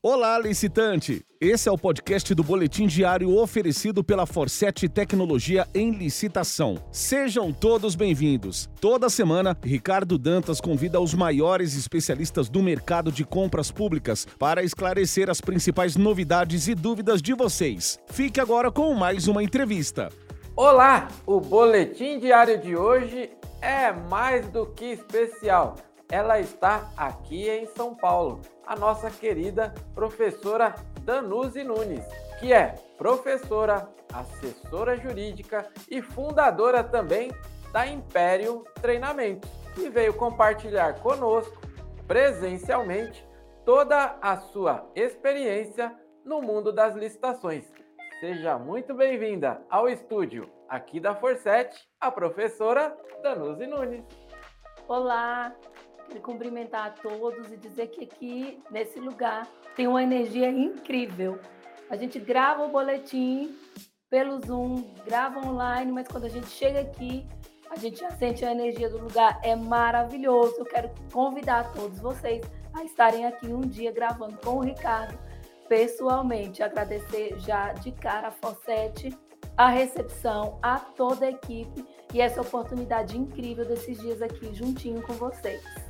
Olá, 0.00 0.38
licitante! 0.38 1.26
Esse 1.40 1.68
é 1.68 1.72
o 1.72 1.76
podcast 1.76 2.32
do 2.32 2.44
Boletim 2.44 2.86
Diário 2.86 3.36
oferecido 3.36 4.04
pela 4.04 4.26
Forset 4.26 4.88
Tecnologia 4.88 5.66
em 5.74 5.90
Licitação. 5.90 6.76
Sejam 6.92 7.52
todos 7.52 7.96
bem-vindos. 7.96 8.70
Toda 8.80 9.10
semana, 9.10 9.58
Ricardo 9.60 10.16
Dantas 10.16 10.60
convida 10.60 11.00
os 11.00 11.14
maiores 11.14 11.76
especialistas 11.76 12.48
do 12.48 12.62
mercado 12.62 13.10
de 13.10 13.24
compras 13.24 13.72
públicas 13.72 14.24
para 14.38 14.62
esclarecer 14.62 15.28
as 15.28 15.40
principais 15.40 15.96
novidades 15.96 16.68
e 16.68 16.76
dúvidas 16.76 17.20
de 17.20 17.34
vocês. 17.34 17.98
Fique 18.06 18.38
agora 18.38 18.70
com 18.70 18.94
mais 18.94 19.26
uma 19.26 19.42
entrevista. 19.42 20.10
Olá! 20.54 21.08
O 21.26 21.40
Boletim 21.40 22.20
Diário 22.20 22.60
de 22.60 22.76
hoje 22.76 23.30
é 23.60 23.90
mais 23.90 24.48
do 24.50 24.64
que 24.64 24.84
especial 24.84 25.74
ela 26.10 26.40
está 26.40 26.90
aqui 26.96 27.48
em 27.48 27.66
São 27.66 27.94
Paulo, 27.94 28.40
a 28.66 28.74
nossa 28.74 29.10
querida 29.10 29.74
professora 29.94 30.74
Danuzi 31.02 31.62
Nunes, 31.62 32.04
que 32.40 32.52
é 32.52 32.74
professora, 32.96 33.88
assessora 34.12 34.96
jurídica 34.96 35.68
e 35.90 36.00
fundadora 36.00 36.82
também 36.82 37.30
da 37.72 37.86
Império 37.86 38.64
Treinamentos, 38.80 39.50
e 39.76 39.88
veio 39.90 40.14
compartilhar 40.14 41.00
conosco 41.00 41.56
presencialmente 42.06 43.26
toda 43.64 44.16
a 44.22 44.38
sua 44.38 44.90
experiência 44.94 45.94
no 46.24 46.40
mundo 46.40 46.72
das 46.72 46.94
licitações. 46.96 47.70
Seja 48.18 48.58
muito 48.58 48.94
bem-vinda 48.94 49.62
ao 49.68 49.88
estúdio 49.88 50.50
aqui 50.68 50.98
da 50.98 51.14
Forset, 51.14 51.70
a 52.00 52.10
professora 52.10 52.96
Danuzi 53.22 53.66
Nunes. 53.66 54.04
Olá, 54.88 55.54
cumprimentar 56.16 56.86
a 56.86 56.90
todos 56.90 57.52
e 57.52 57.56
dizer 57.56 57.88
que 57.88 58.04
aqui, 58.04 58.58
nesse 58.70 58.98
lugar, 58.98 59.46
tem 59.76 59.86
uma 59.86 60.02
energia 60.02 60.48
incrível. 60.48 61.38
A 61.90 61.96
gente 61.96 62.18
grava 62.18 62.64
o 62.64 62.68
boletim 62.68 63.56
pelo 64.10 64.40
Zoom, 64.40 64.94
grava 65.04 65.46
online, 65.46 65.92
mas 65.92 66.08
quando 66.08 66.24
a 66.24 66.28
gente 66.28 66.48
chega 66.48 66.80
aqui, 66.80 67.26
a 67.70 67.76
gente 67.76 68.00
já 68.00 68.10
sente 68.10 68.44
a 68.44 68.52
energia 68.52 68.88
do 68.88 68.98
lugar. 68.98 69.38
É 69.42 69.54
maravilhoso. 69.54 70.54
Eu 70.58 70.64
quero 70.64 70.90
convidar 71.12 71.72
todos 71.72 71.98
vocês 71.98 72.44
a 72.74 72.84
estarem 72.84 73.26
aqui 73.26 73.48
um 73.48 73.60
dia 73.60 73.92
gravando 73.92 74.38
com 74.38 74.56
o 74.56 74.60
Ricardo 74.60 75.18
pessoalmente. 75.68 76.62
Agradecer 76.62 77.38
já 77.38 77.72
de 77.72 77.92
cara 77.92 78.28
a 78.28 78.30
Fossete, 78.30 79.16
a 79.56 79.68
recepção, 79.68 80.58
a 80.62 80.78
toda 80.78 81.26
a 81.26 81.30
equipe 81.30 81.84
e 82.12 82.20
essa 82.20 82.40
oportunidade 82.40 83.18
incrível 83.18 83.64
desses 83.64 83.98
dias 83.98 84.22
aqui 84.22 84.54
juntinho 84.54 85.02
com 85.02 85.12
vocês. 85.14 85.87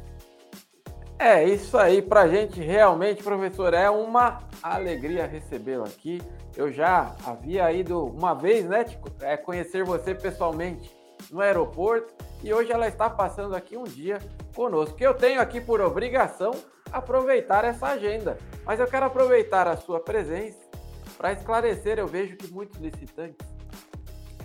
É 1.20 1.42
isso 1.42 1.76
aí, 1.76 2.00
para 2.00 2.28
gente 2.28 2.60
realmente, 2.60 3.24
professor, 3.24 3.74
é 3.74 3.90
uma 3.90 4.38
alegria 4.62 5.26
recebê-lo 5.26 5.82
aqui. 5.82 6.22
Eu 6.56 6.70
já 6.70 7.12
havia 7.26 7.72
ido 7.72 8.04
uma 8.06 8.34
vez, 8.34 8.64
né, 8.66 8.84
é, 9.20 9.36
conhecer 9.36 9.82
você 9.82 10.14
pessoalmente 10.14 10.96
no 11.28 11.40
aeroporto 11.40 12.14
e 12.42 12.54
hoje 12.54 12.70
ela 12.70 12.86
está 12.86 13.10
passando 13.10 13.56
aqui 13.56 13.76
um 13.76 13.82
dia 13.82 14.20
conosco. 14.54 14.96
Eu 15.00 15.12
tenho 15.12 15.40
aqui 15.40 15.60
por 15.60 15.80
obrigação 15.80 16.52
aproveitar 16.92 17.64
essa 17.64 17.88
agenda, 17.88 18.38
mas 18.64 18.78
eu 18.78 18.86
quero 18.86 19.06
aproveitar 19.06 19.66
a 19.66 19.76
sua 19.76 19.98
presença 19.98 20.60
para 21.16 21.32
esclarecer. 21.32 21.98
Eu 21.98 22.06
vejo 22.06 22.36
que 22.36 22.46
muitos 22.46 22.80
licitantes 22.80 23.44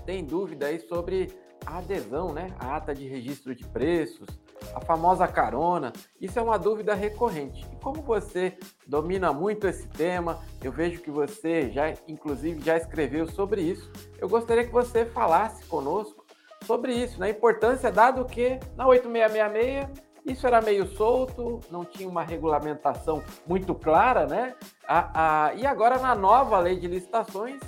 têm 0.07 0.25
dúvida 0.25 0.65
aí 0.65 0.79
sobre 0.79 1.31
a 1.67 1.77
adesão, 1.77 2.33
né, 2.33 2.47
a 2.59 2.75
ata 2.75 2.95
de 2.95 3.07
registro 3.07 3.53
de 3.53 3.63
preços 3.63 4.27
a 4.73 4.81
famosa 4.81 5.27
carona. 5.27 5.93
Isso 6.19 6.37
é 6.39 6.41
uma 6.41 6.57
dúvida 6.57 6.93
recorrente. 6.93 7.65
E 7.71 7.75
como 7.77 8.01
você 8.01 8.57
domina 8.87 9.31
muito 9.31 9.67
esse 9.67 9.87
tema, 9.87 10.39
eu 10.61 10.71
vejo 10.71 11.01
que 11.01 11.11
você 11.11 11.69
já, 11.71 11.93
inclusive, 12.07 12.61
já 12.63 12.77
escreveu 12.77 13.27
sobre 13.27 13.61
isso. 13.61 13.91
Eu 14.19 14.27
gostaria 14.27 14.65
que 14.65 14.71
você 14.71 15.05
falasse 15.05 15.63
conosco 15.65 16.25
sobre 16.65 16.93
isso, 16.93 17.19
na 17.19 17.25
né? 17.25 17.31
importância, 17.31 17.91
dado 17.91 18.23
que 18.25 18.59
na 18.75 18.87
8666 18.87 20.13
isso 20.25 20.47
era 20.47 20.61
meio 20.61 20.87
solto, 20.87 21.59
não 21.69 21.83
tinha 21.83 22.07
uma 22.07 22.23
regulamentação 22.23 23.21
muito 23.45 23.75
clara, 23.75 24.25
né? 24.25 24.55
A, 24.87 25.47
a, 25.47 25.53
e 25.53 25.65
agora 25.65 25.99
na 25.99 26.15
nova 26.15 26.57
lei 26.59 26.79
de 26.79 26.87
licitações, 26.87 27.59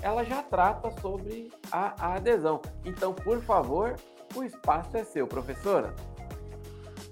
ela 0.00 0.24
já 0.24 0.42
trata 0.42 0.90
sobre 1.02 1.52
a, 1.70 1.94
a 2.02 2.14
adesão. 2.14 2.62
Então, 2.82 3.12
por 3.12 3.42
favor, 3.42 3.94
o 4.34 4.42
espaço 4.42 4.96
é 4.96 5.04
seu, 5.04 5.26
professora 5.26 5.94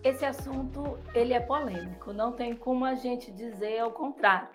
esse 0.03 0.25
assunto 0.25 0.99
ele 1.15 1.35
é 1.35 1.41
polêmico, 1.41 2.13
não 2.13 2.33
tem 2.33 2.57
como 2.57 2.85
a 2.85 2.95
gente 2.95 3.31
dizer 3.31 3.79
ao 3.81 3.93
contrário. 3.93 4.49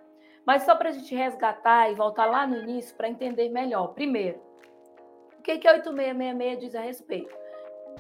Mas 0.45 0.63
só 0.63 0.75
para 0.75 0.89
a 0.89 0.91
gente 0.91 1.15
resgatar 1.15 1.91
e 1.91 1.95
voltar 1.95 2.25
lá 2.25 2.45
no 2.45 2.57
início 2.57 2.95
para 2.95 3.09
entender 3.09 3.49
melhor. 3.49 3.93
Primeiro, 3.93 4.39
o 5.39 5.41
que, 5.41 5.57
que 5.57 5.67
a 5.67 5.73
8666 5.73 6.59
diz 6.59 6.75
a 6.75 6.81
respeito? 6.81 7.35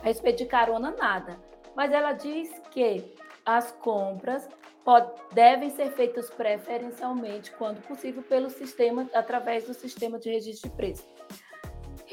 A 0.01 0.05
respeito 0.05 0.37
de 0.39 0.45
carona, 0.45 0.91
nada. 0.91 1.39
Mas 1.75 1.91
ela 1.91 2.13
diz 2.13 2.51
que 2.71 3.15
as 3.45 3.71
compras 3.71 4.47
pode, 4.83 5.11
devem 5.33 5.69
ser 5.71 5.91
feitas 5.91 6.29
preferencialmente, 6.29 7.51
quando 7.51 7.81
possível, 7.81 8.21
pelo 8.23 8.49
sistema, 8.49 9.09
através 9.13 9.65
do 9.65 9.73
sistema 9.73 10.19
de 10.19 10.29
registro 10.29 10.69
de 10.69 10.75
preço. 10.75 11.14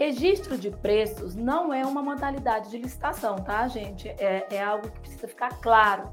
Registro 0.04 0.58
de 0.58 0.68
preços 0.68 1.36
não 1.36 1.72
é 1.72 1.86
uma 1.86 2.02
modalidade 2.02 2.70
de 2.70 2.76
licitação, 2.76 3.36
tá, 3.36 3.68
gente? 3.68 4.08
É, 4.08 4.48
é 4.50 4.60
algo 4.60 4.90
que 4.90 4.98
precisa 4.98 5.28
ficar 5.28 5.60
claro. 5.60 6.12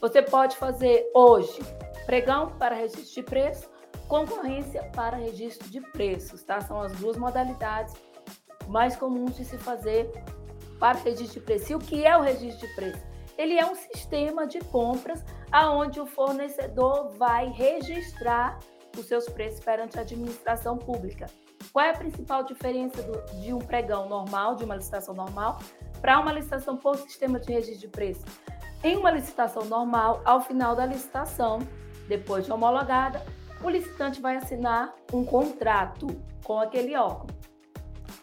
Você 0.00 0.22
pode 0.22 0.56
fazer 0.56 1.10
hoje 1.14 1.60
pregão 2.06 2.56
para 2.58 2.74
registro 2.74 3.12
de 3.16 3.22
preço, 3.22 3.70
concorrência 4.08 4.82
para 4.96 5.18
registro 5.18 5.68
de 5.68 5.78
preços, 5.78 6.42
tá? 6.42 6.62
São 6.62 6.80
as 6.80 6.92
duas 6.92 7.18
modalidades 7.18 7.94
mais 8.66 8.96
comuns 8.96 9.36
de 9.36 9.44
se 9.44 9.58
fazer 9.58 10.10
para 10.80 10.96
registro 10.96 11.38
de 11.38 11.44
preço. 11.44 11.72
E 11.72 11.74
o 11.74 11.78
que 11.78 12.06
é 12.06 12.16
o 12.16 12.22
registro 12.22 12.66
de 12.66 12.74
preço? 12.74 13.02
Ele 13.36 13.58
é 13.58 13.66
um 13.66 13.74
sistema 13.74 14.46
de 14.46 14.58
compras 14.60 15.22
aonde 15.50 16.00
o 16.00 16.06
fornecedor 16.06 17.10
vai 17.18 17.50
registrar 17.50 18.58
os 18.96 19.04
seus 19.04 19.28
preços 19.28 19.60
perante 19.60 19.98
a 19.98 20.00
administração 20.00 20.78
pública. 20.78 21.26
Qual 21.72 21.84
é 21.84 21.90
a 21.90 21.96
principal 21.96 22.44
diferença 22.44 23.02
do, 23.02 23.40
de 23.40 23.52
um 23.52 23.58
pregão 23.58 24.08
normal, 24.08 24.56
de 24.56 24.64
uma 24.64 24.76
licitação 24.76 25.14
normal, 25.14 25.58
para 26.00 26.18
uma 26.18 26.32
licitação 26.32 26.76
por 26.76 26.96
sistema 26.96 27.38
de 27.38 27.52
registro 27.52 27.80
de 27.80 27.88
preço? 27.88 28.24
Em 28.82 28.96
uma 28.96 29.10
licitação 29.10 29.64
normal, 29.64 30.22
ao 30.24 30.40
final 30.40 30.74
da 30.74 30.84
licitação, 30.84 31.60
depois 32.08 32.44
de 32.44 32.52
homologada, 32.52 33.24
o 33.62 33.70
licitante 33.70 34.20
vai 34.20 34.36
assinar 34.36 34.92
um 35.12 35.24
contrato 35.24 36.08
com 36.42 36.58
aquele 36.58 36.96
órgão. 36.96 37.26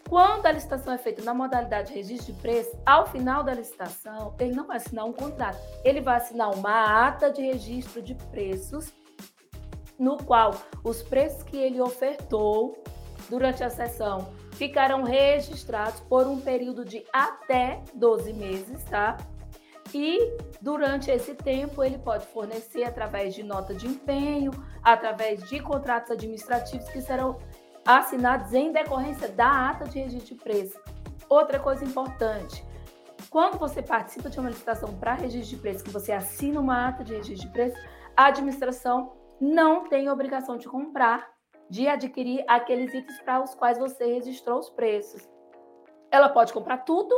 Quando 0.09 0.47
a 0.47 0.51
licitação 0.51 0.91
é 0.91 0.97
feita 0.97 1.23
na 1.23 1.35
modalidade 1.35 1.89
de 1.89 1.93
registro 1.93 2.33
de 2.33 2.41
preço, 2.41 2.75
ao 2.83 3.05
final 3.05 3.43
da 3.43 3.53
licitação, 3.53 4.33
ele 4.39 4.53
não 4.53 4.65
vai 4.65 4.77
assinar 4.77 5.05
um 5.05 5.13
contrato, 5.13 5.59
ele 5.83 6.01
vai 6.01 6.17
assinar 6.17 6.51
uma 6.53 7.07
ata 7.07 7.31
de 7.31 7.43
registro 7.43 8.01
de 8.01 8.15
preços, 8.15 8.91
no 9.99 10.17
qual 10.17 10.55
os 10.83 11.03
preços 11.03 11.43
que 11.43 11.55
ele 11.55 11.79
ofertou 11.79 12.81
durante 13.29 13.63
a 13.63 13.69
sessão 13.69 14.33
ficarão 14.51 15.03
registrados 15.03 15.99
por 16.01 16.27
um 16.27 16.41
período 16.41 16.83
de 16.83 17.05
até 17.13 17.81
12 17.93 18.33
meses, 18.33 18.83
tá? 18.85 19.15
E 19.93 20.37
durante 20.61 21.09
esse 21.09 21.33
tempo 21.33 21.83
ele 21.83 21.97
pode 21.97 22.25
fornecer 22.27 22.83
através 22.83 23.33
de 23.33 23.43
nota 23.43 23.73
de 23.73 23.87
empenho, 23.87 24.51
através 24.83 25.47
de 25.49 25.59
contratos 25.59 26.11
administrativos 26.11 26.87
que 26.89 27.01
serão 27.01 27.37
assinados 27.85 28.53
em 28.53 28.71
decorrência 28.71 29.29
da 29.29 29.69
ata 29.69 29.85
de 29.85 29.99
registro 29.99 30.35
de 30.35 30.43
preço. 30.43 30.79
Outra 31.27 31.59
coisa 31.59 31.83
importante, 31.83 32.63
quando 33.29 33.57
você 33.57 33.81
participa 33.81 34.29
de 34.29 34.39
uma 34.39 34.49
licitação 34.49 34.93
para 34.95 35.13
registro 35.13 35.55
de 35.55 35.61
preço, 35.61 35.83
que 35.83 35.89
você 35.89 36.11
assina 36.11 36.59
uma 36.59 36.87
ata 36.87 37.03
de 37.03 37.13
registro 37.13 37.47
de 37.47 37.53
preço, 37.53 37.77
a 38.15 38.25
administração 38.25 39.13
não 39.39 39.87
tem 39.87 40.09
obrigação 40.09 40.57
de 40.57 40.67
comprar 40.67 41.38
de 41.69 41.87
adquirir 41.87 42.43
aqueles 42.47 42.93
itens 42.93 43.19
para 43.21 43.43
os 43.43 43.53
quais 43.53 43.77
você 43.77 44.05
registrou 44.05 44.59
os 44.59 44.69
preços. 44.69 45.27
Ela 46.11 46.29
pode 46.29 46.51
comprar 46.51 46.79
tudo, 46.79 47.15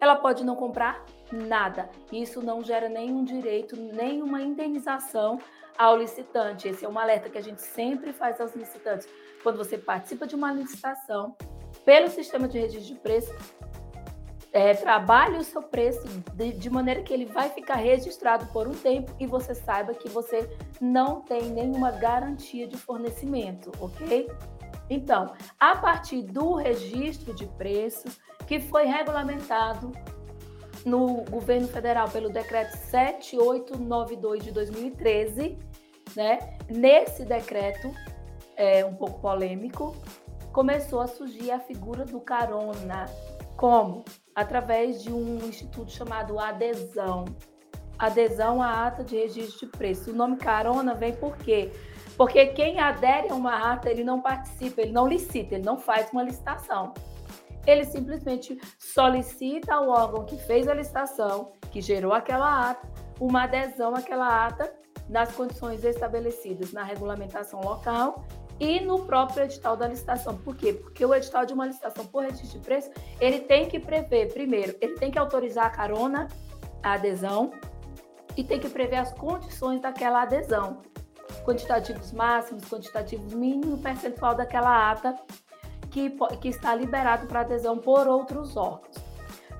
ela 0.00 0.16
pode 0.16 0.44
não 0.44 0.56
comprar 0.56 1.04
nada. 1.32 1.90
Isso 2.12 2.40
não 2.40 2.62
gera 2.62 2.88
nenhum 2.88 3.24
direito, 3.24 3.76
nenhuma 3.76 4.40
indenização 4.40 5.38
ao 5.76 5.96
licitante. 5.96 6.68
Esse 6.68 6.84
é 6.84 6.88
um 6.88 6.98
alerta 6.98 7.28
que 7.28 7.38
a 7.38 7.42
gente 7.42 7.62
sempre 7.62 8.12
faz 8.12 8.40
aos 8.40 8.54
licitantes. 8.54 9.08
Quando 9.42 9.56
você 9.56 9.76
participa 9.76 10.26
de 10.26 10.34
uma 10.34 10.52
licitação 10.52 11.36
pelo 11.84 12.08
sistema 12.08 12.46
de 12.46 12.58
registro 12.58 12.94
de 12.94 13.00
preço, 13.00 13.32
é, 14.52 14.74
trabalhe 14.74 15.38
o 15.38 15.44
seu 15.44 15.62
preço 15.62 16.06
de, 16.34 16.52
de, 16.52 16.70
maneira 16.70 17.02
que 17.02 17.12
ele 17.12 17.24
vai 17.24 17.48
ficar 17.50 17.76
registrado 17.76 18.46
por 18.46 18.66
um 18.66 18.74
tempo 18.74 19.12
e 19.20 19.26
você 19.26 19.54
saiba 19.54 19.94
que 19.94 20.08
você 20.08 20.48
não 20.80 21.20
tem 21.20 21.42
nenhuma 21.50 21.92
garantia 21.92 22.66
de 22.66 22.76
fornecimento, 22.76 23.70
ok? 23.80 24.30
Então, 24.88 25.32
a 25.58 25.76
partir 25.76 26.22
do 26.22 26.54
registro 26.54 27.32
de 27.32 27.46
preços, 27.46 28.18
que 28.46 28.58
foi 28.58 28.86
regulamentado 28.86 29.92
no 30.84 31.22
governo 31.30 31.68
federal 31.68 32.08
pelo 32.08 32.30
decreto 32.30 32.76
7892 32.76 34.42
de 34.42 34.50
2013, 34.50 35.58
né? 36.16 36.38
Nesse 36.68 37.24
decreto, 37.24 37.94
é, 38.56 38.84
um 38.84 38.94
pouco 38.94 39.20
polêmico, 39.20 39.94
começou 40.52 41.00
a 41.00 41.06
surgir 41.06 41.52
a 41.52 41.60
figura 41.60 42.04
do 42.04 42.20
carona. 42.20 43.06
Como? 43.60 44.06
Através 44.34 45.02
de 45.02 45.12
um 45.12 45.36
instituto 45.46 45.92
chamado 45.92 46.38
adesão. 46.38 47.26
Adesão 47.98 48.62
à 48.62 48.86
ata 48.86 49.04
de 49.04 49.16
registro 49.16 49.66
de 49.66 49.76
preço. 49.76 50.12
O 50.12 50.14
nome 50.14 50.38
carona 50.38 50.94
vem 50.94 51.14
por 51.14 51.36
quê? 51.36 51.70
Porque 52.16 52.46
quem 52.46 52.80
adere 52.80 53.28
a 53.28 53.34
uma 53.34 53.70
ata, 53.70 53.90
ele 53.90 54.02
não 54.02 54.18
participa, 54.22 54.80
ele 54.80 54.92
não 54.92 55.06
licita, 55.06 55.56
ele 55.56 55.64
não 55.64 55.76
faz 55.76 56.10
uma 56.10 56.22
licitação. 56.22 56.94
Ele 57.66 57.84
simplesmente 57.84 58.58
solicita 58.78 59.74
ao 59.74 59.90
órgão 59.90 60.24
que 60.24 60.38
fez 60.38 60.66
a 60.66 60.72
licitação, 60.72 61.52
que 61.70 61.82
gerou 61.82 62.14
aquela 62.14 62.70
ata, 62.70 62.88
uma 63.20 63.42
adesão 63.42 63.94
àquela 63.94 64.46
ata 64.46 64.72
nas 65.06 65.32
condições 65.32 65.84
estabelecidas 65.84 66.72
na 66.72 66.82
regulamentação 66.82 67.60
local 67.60 68.24
e 68.60 68.78
no 68.78 69.06
próprio 69.06 69.44
edital 69.44 69.74
da 69.74 69.88
licitação. 69.88 70.36
Por 70.36 70.54
quê? 70.54 70.74
Porque 70.74 71.04
o 71.04 71.14
edital 71.14 71.46
de 71.46 71.54
uma 71.54 71.66
licitação 71.66 72.04
por 72.06 72.22
registro 72.22 72.60
de 72.60 72.64
preço, 72.64 72.90
ele 73.18 73.40
tem 73.40 73.66
que 73.66 73.80
prever, 73.80 74.32
primeiro, 74.32 74.76
ele 74.80 74.94
tem 74.96 75.10
que 75.10 75.18
autorizar 75.18 75.64
a 75.64 75.70
carona, 75.70 76.28
a 76.82 76.92
adesão, 76.92 77.50
e 78.36 78.44
tem 78.44 78.60
que 78.60 78.68
prever 78.68 78.96
as 78.96 79.12
condições 79.14 79.80
daquela 79.80 80.22
adesão. 80.22 80.82
Quantitativos 81.44 82.12
máximos, 82.12 82.64
quantitativos 82.64 83.32
mínimos, 83.32 83.80
percentual 83.80 84.34
daquela 84.34 84.90
ata 84.90 85.16
que, 85.90 86.10
que 86.40 86.48
está 86.48 86.74
liberado 86.74 87.26
para 87.26 87.40
adesão 87.40 87.78
por 87.78 88.06
outros 88.06 88.56
órgãos. 88.56 88.96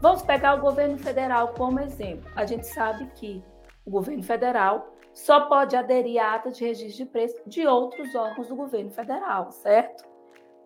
Vamos 0.00 0.22
pegar 0.22 0.54
o 0.54 0.60
governo 0.60 0.98
federal 0.98 1.48
como 1.48 1.80
exemplo. 1.80 2.30
A 2.36 2.46
gente 2.46 2.66
sabe 2.66 3.06
que 3.16 3.42
o 3.84 3.90
governo 3.90 4.22
federal 4.22 4.94
só 5.12 5.42
pode 5.42 5.76
aderir 5.76 6.22
à 6.22 6.34
ata 6.34 6.50
de 6.50 6.64
registro 6.64 7.04
de 7.04 7.10
preço 7.10 7.40
de 7.46 7.66
outros 7.66 8.14
órgãos 8.14 8.48
do 8.48 8.56
governo 8.56 8.90
federal, 8.90 9.50
certo? 9.50 10.08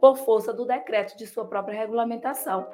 Por 0.00 0.16
força 0.16 0.52
do 0.52 0.66
decreto 0.66 1.16
de 1.16 1.26
sua 1.26 1.46
própria 1.46 1.78
regulamentação. 1.78 2.66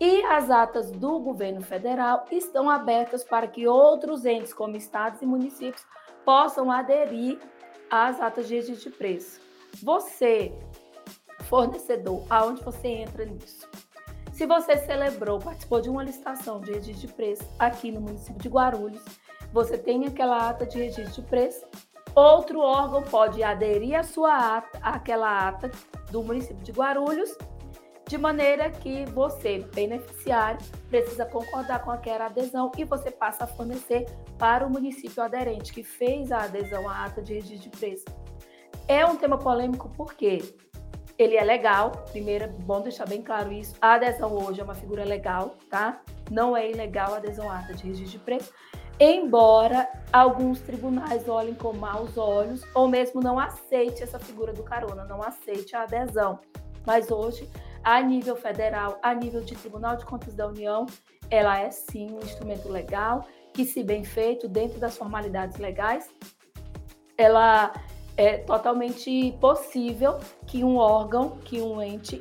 E 0.00 0.22
as 0.24 0.50
atas 0.50 0.90
do 0.90 1.20
governo 1.20 1.62
federal 1.62 2.24
estão 2.30 2.68
abertas 2.68 3.22
para 3.22 3.46
que 3.46 3.66
outros 3.66 4.24
entes, 4.24 4.52
como 4.52 4.76
estados 4.76 5.22
e 5.22 5.26
municípios, 5.26 5.86
possam 6.24 6.70
aderir 6.70 7.38
às 7.90 8.20
atas 8.20 8.48
de 8.48 8.56
registro 8.56 8.90
de 8.90 8.96
preço. 8.96 9.40
Você, 9.82 10.52
fornecedor, 11.44 12.24
aonde 12.28 12.62
você 12.62 12.88
entra 12.88 13.24
nisso? 13.24 13.68
Se 14.34 14.46
você 14.46 14.76
celebrou, 14.76 15.38
participou 15.38 15.80
de 15.80 15.88
uma 15.88 16.02
licitação 16.02 16.60
de 16.60 16.72
registro 16.72 17.06
de 17.06 17.14
preço 17.14 17.44
aqui 17.56 17.92
no 17.92 18.00
município 18.00 18.42
de 18.42 18.48
Guarulhos, 18.48 19.00
você 19.52 19.78
tem 19.78 20.04
aquela 20.06 20.48
ata 20.48 20.66
de 20.66 20.76
registro 20.76 21.22
de 21.22 21.28
preço, 21.28 21.64
outro 22.16 22.58
órgão 22.58 23.00
pode 23.00 23.44
aderir 23.44 23.96
à 23.96 24.02
sua 24.02 24.56
ata, 24.56 24.76
àquela 24.82 25.48
ata 25.48 25.70
do 26.10 26.20
município 26.20 26.64
de 26.64 26.72
Guarulhos, 26.72 27.38
de 28.08 28.18
maneira 28.18 28.70
que 28.70 29.04
você, 29.04 29.60
beneficiário, 29.72 30.58
precisa 30.90 31.24
concordar 31.24 31.84
com 31.84 31.92
aquela 31.92 32.26
adesão 32.26 32.72
e 32.76 32.82
você 32.82 33.12
passa 33.12 33.44
a 33.44 33.46
fornecer 33.46 34.04
para 34.36 34.66
o 34.66 34.70
município 34.70 35.22
aderente 35.22 35.72
que 35.72 35.84
fez 35.84 36.32
a 36.32 36.42
adesão 36.42 36.88
à 36.88 37.04
ata 37.04 37.22
de 37.22 37.34
registro 37.34 37.70
de 37.70 37.78
preço. 37.78 38.04
É 38.88 39.06
um 39.06 39.14
tema 39.14 39.38
polêmico 39.38 39.88
porque 39.96 40.42
ele 41.18 41.36
é 41.36 41.44
legal, 41.44 41.92
primeiro 42.10 42.44
é 42.44 42.48
bom 42.48 42.80
deixar 42.80 43.06
bem 43.06 43.22
claro 43.22 43.52
isso. 43.52 43.74
A 43.80 43.94
adesão 43.94 44.32
hoje 44.32 44.60
é 44.60 44.64
uma 44.64 44.74
figura 44.74 45.04
legal, 45.04 45.56
tá? 45.70 46.00
Não 46.30 46.56
é 46.56 46.70
ilegal 46.70 47.14
a 47.14 47.16
adesão 47.18 47.50
à 47.50 47.58
ata 47.58 47.74
de 47.74 47.84
registro 47.84 48.18
de 48.18 48.24
preço 48.24 48.52
embora 48.98 49.88
alguns 50.12 50.60
tribunais 50.60 51.28
olhem 51.28 51.54
com 51.54 51.72
maus 51.72 52.16
olhos 52.16 52.62
ou 52.74 52.88
mesmo 52.88 53.20
não 53.20 53.38
aceite 53.38 54.02
essa 54.02 54.18
figura 54.18 54.52
do 54.52 54.62
carona, 54.62 55.04
não 55.04 55.22
aceite 55.22 55.74
a 55.74 55.82
adesão. 55.82 56.38
Mas 56.86 57.10
hoje, 57.10 57.48
a 57.82 58.00
nível 58.00 58.36
federal, 58.36 58.98
a 59.02 59.14
nível 59.14 59.40
de 59.40 59.54
Tribunal 59.54 59.96
de 59.96 60.04
Contas 60.04 60.34
da 60.34 60.46
União, 60.46 60.86
ela 61.30 61.58
é 61.58 61.70
sim 61.70 62.10
um 62.12 62.18
instrumento 62.18 62.68
legal 62.68 63.26
que, 63.52 63.64
se 63.64 63.82
bem 63.82 64.04
feito 64.04 64.48
dentro 64.48 64.78
das 64.78 64.96
formalidades 64.96 65.58
legais, 65.58 66.08
ela 67.16 67.72
é 68.16 68.38
totalmente 68.38 69.36
possível 69.40 70.18
que 70.46 70.62
um 70.62 70.76
órgão, 70.76 71.38
que 71.44 71.60
um 71.60 71.82
ente 71.82 72.20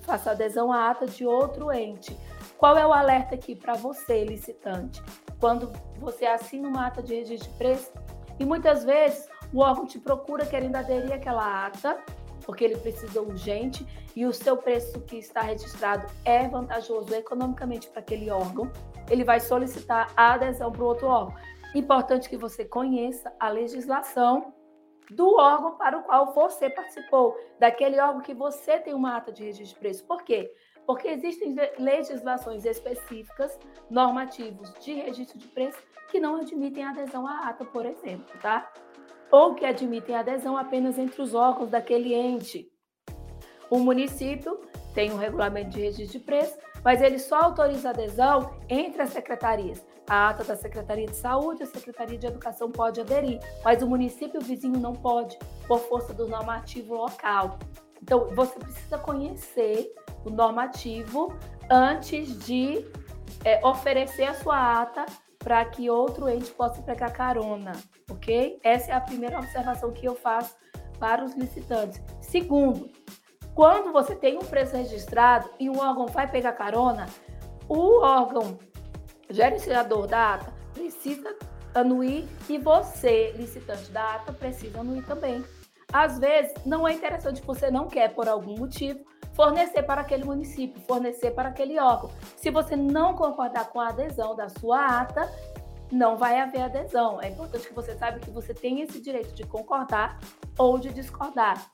faça 0.00 0.32
adesão 0.32 0.72
à 0.72 0.90
ata 0.90 1.06
de 1.06 1.26
outro 1.26 1.72
ente. 1.72 2.16
Qual 2.58 2.76
é 2.76 2.86
o 2.86 2.92
alerta 2.92 3.34
aqui 3.34 3.54
para 3.54 3.72
você, 3.74 4.24
licitante? 4.24 5.02
quando 5.40 5.72
você 5.98 6.26
assina 6.26 6.68
uma 6.68 6.86
ata 6.86 7.02
de 7.02 7.14
registro 7.14 7.50
de 7.50 7.56
preço 7.56 7.90
e 8.38 8.44
muitas 8.44 8.84
vezes 8.84 9.26
o 9.52 9.60
órgão 9.60 9.86
te 9.86 9.98
procura 9.98 10.46
querendo 10.46 10.76
aderir 10.76 11.12
àquela 11.12 11.66
ata, 11.66 11.98
porque 12.44 12.62
ele 12.62 12.76
precisa 12.76 13.20
urgente 13.20 13.86
e 14.14 14.26
o 14.26 14.32
seu 14.32 14.56
preço 14.56 15.00
que 15.00 15.16
está 15.16 15.40
registrado 15.40 16.06
é 16.24 16.46
vantajoso 16.46 17.12
economicamente 17.14 17.88
para 17.88 18.00
aquele 18.00 18.30
órgão, 18.30 18.70
ele 19.08 19.24
vai 19.24 19.40
solicitar 19.40 20.12
a 20.16 20.34
adesão 20.34 20.70
para 20.70 20.82
o 20.82 20.86
outro 20.86 21.08
órgão. 21.08 21.34
Importante 21.74 22.28
que 22.28 22.36
você 22.36 22.64
conheça 22.64 23.32
a 23.40 23.48
legislação 23.48 24.52
do 25.10 25.36
órgão 25.36 25.76
para 25.76 25.98
o 25.98 26.02
qual 26.02 26.32
você 26.32 26.70
participou, 26.70 27.36
daquele 27.58 27.98
órgão 28.00 28.20
que 28.20 28.34
você 28.34 28.78
tem 28.78 28.94
uma 28.94 29.16
ata 29.16 29.32
de 29.32 29.44
registro 29.44 29.74
de 29.74 29.80
preço. 29.80 30.04
Por 30.04 30.22
quê? 30.22 30.52
porque 30.90 31.06
existem 31.06 31.54
legislações 31.78 32.64
específicas, 32.64 33.56
normativos 33.88 34.74
de 34.80 34.94
registro 34.94 35.38
de 35.38 35.46
preço, 35.46 35.78
que 36.10 36.18
não 36.18 36.34
admitem 36.34 36.82
adesão 36.82 37.28
à 37.28 37.48
ata, 37.48 37.64
por 37.64 37.86
exemplo, 37.86 38.26
tá? 38.42 38.72
Ou 39.30 39.54
que 39.54 39.64
admitem 39.64 40.16
adesão 40.16 40.56
apenas 40.56 40.98
entre 40.98 41.22
os 41.22 41.32
órgãos 41.32 41.70
daquele 41.70 42.12
ente. 42.12 42.68
O 43.70 43.78
município 43.78 44.60
tem 44.92 45.12
um 45.12 45.16
regulamento 45.16 45.70
de 45.70 45.80
registro 45.80 46.18
de 46.18 46.24
preço, 46.24 46.58
mas 46.84 47.02
ele 47.02 47.18
só 47.18 47.42
autoriza 47.42 47.90
adesão 47.90 48.52
entre 48.68 49.02
as 49.02 49.10
secretarias. 49.10 49.84
A 50.08 50.30
ata 50.30 50.42
da 50.42 50.56
Secretaria 50.56 51.06
de 51.06 51.14
Saúde, 51.14 51.62
a 51.62 51.66
Secretaria 51.66 52.18
de 52.18 52.26
Educação 52.26 52.70
pode 52.70 53.00
aderir, 53.00 53.38
mas 53.64 53.82
o 53.82 53.86
município 53.86 54.40
vizinho 54.40 54.78
não 54.78 54.92
pode, 54.92 55.38
por 55.68 55.78
força 55.78 56.12
do 56.12 56.26
normativo 56.26 56.94
local. 56.94 57.58
Então, 58.02 58.26
você 58.34 58.58
precisa 58.58 58.98
conhecer 58.98 59.94
o 60.24 60.30
normativo 60.30 61.32
antes 61.70 62.36
de 62.44 62.84
é, 63.44 63.64
oferecer 63.64 64.24
a 64.24 64.34
sua 64.34 64.82
ata 64.82 65.06
para 65.38 65.64
que 65.64 65.88
outro 65.88 66.28
ente 66.28 66.50
possa 66.50 66.82
pegar 66.82 67.10
carona, 67.10 67.72
ok? 68.10 68.58
Essa 68.62 68.92
é 68.92 68.94
a 68.94 69.00
primeira 69.00 69.38
observação 69.38 69.92
que 69.92 70.06
eu 70.06 70.14
faço 70.14 70.54
para 70.98 71.24
os 71.24 71.34
licitantes. 71.34 72.00
Segundo, 72.20 72.90
quando 73.54 73.92
você 73.92 74.14
tem 74.14 74.36
um 74.36 74.44
preço 74.44 74.76
registrado 74.76 75.50
e 75.58 75.68
um 75.68 75.78
órgão 75.78 76.06
vai 76.06 76.30
pegar 76.30 76.52
carona, 76.52 77.06
o 77.68 78.00
órgão 78.00 78.58
gerenciador 79.28 80.06
da 80.06 80.34
ata 80.34 80.52
precisa 80.72 81.36
anuir 81.74 82.26
e 82.48 82.58
você, 82.58 83.32
licitante 83.36 83.90
da 83.90 84.16
ata, 84.16 84.32
precisa 84.32 84.80
anuir 84.80 85.04
também. 85.04 85.44
Às 85.92 86.18
vezes, 86.18 86.52
não 86.64 86.86
é 86.86 86.92
interessante, 86.92 87.42
você 87.42 87.70
não 87.70 87.88
quer 87.88 88.14
por 88.14 88.28
algum 88.28 88.56
motivo, 88.56 89.00
fornecer 89.32 89.82
para 89.82 90.02
aquele 90.02 90.24
município, 90.24 90.80
fornecer 90.82 91.32
para 91.32 91.48
aquele 91.48 91.78
órgão. 91.78 92.10
Se 92.36 92.50
você 92.50 92.76
não 92.76 93.14
concordar 93.14 93.70
com 93.70 93.80
a 93.80 93.88
adesão 93.88 94.36
da 94.36 94.48
sua 94.48 95.00
ata, 95.00 95.30
não 95.90 96.16
vai 96.16 96.38
haver 96.38 96.62
adesão. 96.62 97.20
É 97.20 97.28
importante 97.28 97.66
que 97.66 97.74
você 97.74 97.96
saiba 97.96 98.20
que 98.20 98.30
você 98.30 98.54
tem 98.54 98.80
esse 98.82 99.00
direito 99.00 99.34
de 99.34 99.44
concordar 99.44 100.18
ou 100.56 100.78
de 100.78 100.92
discordar. 100.92 101.70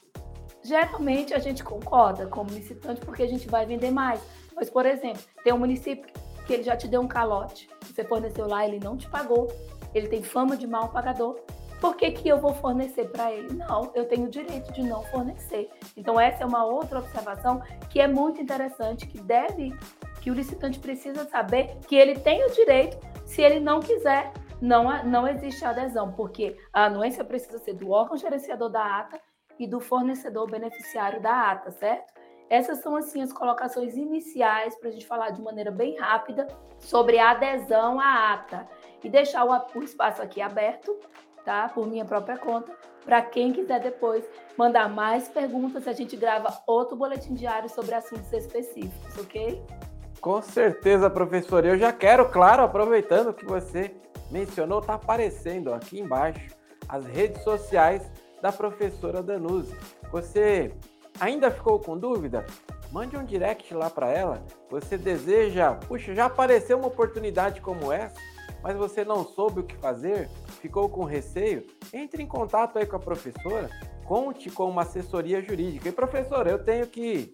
Geralmente 0.66 1.32
a 1.32 1.38
gente 1.38 1.62
concorda 1.62 2.26
como 2.26 2.50
licitante 2.50 3.00
porque 3.00 3.22
a 3.22 3.28
gente 3.28 3.46
vai 3.48 3.64
vender 3.64 3.92
mais. 3.92 4.20
Mas, 4.54 4.68
por 4.68 4.84
exemplo, 4.84 5.22
tem 5.44 5.52
um 5.52 5.58
município 5.58 6.12
que 6.44 6.52
ele 6.52 6.64
já 6.64 6.76
te 6.76 6.88
deu 6.88 7.00
um 7.00 7.06
calote, 7.06 7.68
você 7.82 8.02
forneceu 8.02 8.48
lá, 8.48 8.66
ele 8.66 8.80
não 8.82 8.96
te 8.96 9.08
pagou, 9.08 9.46
ele 9.94 10.08
tem 10.08 10.22
fama 10.22 10.56
de 10.56 10.66
mal 10.66 10.88
pagador, 10.88 11.38
por 11.80 11.96
que, 11.96 12.10
que 12.10 12.28
eu 12.28 12.40
vou 12.40 12.52
fornecer 12.54 13.08
para 13.10 13.32
ele? 13.32 13.54
Não, 13.54 13.92
eu 13.94 14.08
tenho 14.08 14.26
o 14.26 14.30
direito 14.30 14.72
de 14.72 14.82
não 14.82 15.02
fornecer. 15.04 15.70
Então, 15.96 16.18
essa 16.18 16.42
é 16.42 16.46
uma 16.46 16.64
outra 16.64 16.98
observação 16.98 17.62
que 17.90 18.00
é 18.00 18.08
muito 18.08 18.40
interessante, 18.40 19.06
que 19.06 19.20
deve, 19.20 19.72
que 20.20 20.30
o 20.30 20.34
licitante 20.34 20.80
precisa 20.80 21.28
saber 21.28 21.76
que 21.86 21.94
ele 21.94 22.18
tem 22.18 22.44
o 22.44 22.50
direito, 22.50 22.98
se 23.24 23.42
ele 23.42 23.60
não 23.60 23.78
quiser, 23.78 24.32
não, 24.60 25.04
não 25.04 25.28
existe 25.28 25.64
adesão, 25.64 26.12
porque 26.12 26.56
a 26.72 26.86
anuência 26.86 27.24
precisa 27.24 27.58
ser 27.58 27.74
do 27.74 27.90
órgão 27.90 28.16
gerenciador 28.16 28.70
da 28.70 28.98
ata 28.98 29.20
e 29.58 29.66
do 29.66 29.80
fornecedor 29.80 30.50
beneficiário 30.50 31.20
da 31.20 31.50
ata, 31.50 31.70
certo? 31.70 32.14
Essas 32.48 32.78
são 32.78 32.94
assim 32.94 33.22
as 33.22 33.32
colocações 33.32 33.96
iniciais 33.96 34.76
para 34.76 34.88
a 34.88 34.92
gente 34.92 35.06
falar 35.06 35.30
de 35.30 35.42
maneira 35.42 35.70
bem 35.70 35.98
rápida 35.98 36.46
sobre 36.78 37.18
a 37.18 37.30
adesão 37.30 37.98
à 37.98 38.34
ata 38.34 38.68
e 39.02 39.08
deixar 39.08 39.44
o, 39.44 39.78
o 39.78 39.82
espaço 39.82 40.22
aqui 40.22 40.40
aberto 40.40 40.96
tá? 41.46 41.68
Por 41.68 41.86
minha 41.86 42.04
própria 42.04 42.36
conta. 42.36 42.72
Para 43.04 43.22
quem 43.22 43.52
quiser 43.52 43.80
depois 43.80 44.24
mandar 44.58 44.88
mais 44.88 45.28
perguntas, 45.28 45.86
a 45.86 45.92
gente 45.92 46.16
grava 46.16 46.52
outro 46.66 46.96
boletim 46.96 47.34
diário 47.34 47.68
sobre 47.70 47.94
assuntos 47.94 48.30
específicos, 48.32 49.16
ok? 49.16 49.62
Com 50.20 50.42
certeza, 50.42 51.08
professor. 51.08 51.64
Eu 51.64 51.78
já 51.78 51.92
quero, 51.92 52.28
claro, 52.28 52.64
aproveitando 52.64 53.32
que 53.32 53.46
você 53.46 53.94
mencionou, 54.28 54.80
está 54.80 54.94
aparecendo 54.94 55.72
aqui 55.72 56.00
embaixo 56.00 56.56
as 56.88 57.06
redes 57.06 57.42
sociais 57.44 58.10
da 58.46 58.52
professora 58.52 59.24
Danuse. 59.24 59.74
Você 60.12 60.72
ainda 61.18 61.50
ficou 61.50 61.80
com 61.80 61.98
dúvida? 61.98 62.46
Mande 62.92 63.16
um 63.16 63.24
direct 63.24 63.74
lá 63.74 63.90
para 63.90 64.08
ela. 64.08 64.40
Você 64.70 64.96
deseja, 64.96 65.74
puxa, 65.74 66.14
já 66.14 66.26
apareceu 66.26 66.78
uma 66.78 66.86
oportunidade 66.86 67.60
como 67.60 67.90
essa, 67.90 68.14
mas 68.62 68.76
você 68.76 69.04
não 69.04 69.24
soube 69.24 69.60
o 69.60 69.64
que 69.64 69.76
fazer, 69.76 70.28
ficou 70.60 70.88
com 70.88 71.02
receio? 71.02 71.66
Entre 71.92 72.22
em 72.22 72.26
contato 72.26 72.78
aí 72.78 72.86
com 72.86 72.94
a 72.94 73.00
professora, 73.00 73.68
conte 74.04 74.48
com 74.48 74.70
uma 74.70 74.82
assessoria 74.82 75.42
jurídica. 75.42 75.88
E 75.88 75.92
professora, 75.92 76.48
eu 76.48 76.62
tenho 76.62 76.86
que 76.86 77.32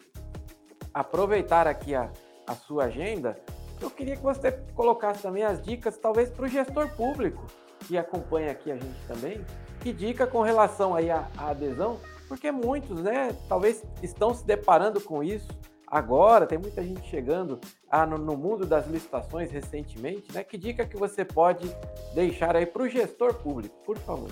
aproveitar 0.94 1.68
aqui 1.68 1.94
a, 1.94 2.10
a 2.46 2.54
sua 2.54 2.84
agenda. 2.84 3.38
Eu 3.82 3.90
queria 3.90 4.16
que 4.16 4.22
você 4.22 4.50
colocasse 4.74 5.20
também 5.20 5.42
as 5.42 5.62
dicas, 5.62 5.98
talvez 5.98 6.30
para 6.30 6.46
o 6.46 6.48
gestor 6.48 6.88
público 6.96 7.44
que 7.82 7.98
acompanha 7.98 8.50
aqui 8.50 8.70
a 8.70 8.76
gente 8.76 9.06
também. 9.06 9.44
Que 9.82 9.92
dica 9.92 10.26
com 10.26 10.42
relação 10.42 10.94
aí 10.94 11.10
à, 11.10 11.28
à 11.36 11.50
adesão 11.50 11.98
porque 12.32 12.50
muitos, 12.50 13.02
né, 13.02 13.36
talvez 13.46 13.84
estão 14.02 14.32
se 14.32 14.46
deparando 14.46 15.02
com 15.02 15.22
isso 15.22 15.48
agora, 15.86 16.46
tem 16.46 16.56
muita 16.56 16.82
gente 16.82 17.06
chegando 17.06 17.60
ah, 17.90 18.06
no, 18.06 18.16
no, 18.16 18.38
mundo 18.38 18.64
das 18.64 18.86
licitações 18.86 19.50
recentemente, 19.50 20.32
né? 20.32 20.42
Que 20.42 20.56
dica 20.56 20.86
que 20.86 20.96
você 20.96 21.26
pode 21.26 21.70
deixar 22.14 22.56
aí 22.56 22.64
para 22.64 22.84
o 22.84 22.88
gestor 22.88 23.34
público, 23.34 23.76
por 23.84 23.98
favor? 23.98 24.30